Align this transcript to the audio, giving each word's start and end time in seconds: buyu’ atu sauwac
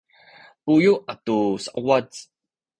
buyu’ 0.65 0.93
atu 1.11 1.35
sauwac 1.65 2.09